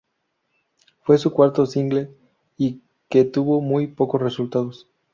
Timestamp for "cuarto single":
1.31-2.09